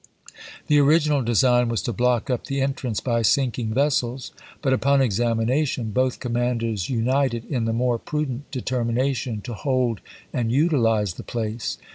[0.65, 4.31] The original design was to block up the entrance by sinking vessels,
[4.63, 10.01] but upon examination both commanders united in the more prudent deter mination to hold
[10.33, 11.77] and utilize the place.